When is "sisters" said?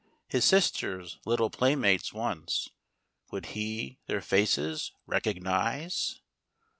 0.45-1.19